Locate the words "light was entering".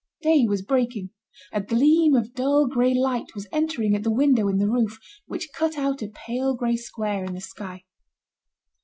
2.95-3.95